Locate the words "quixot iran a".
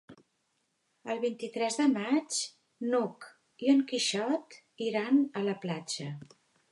3.93-5.45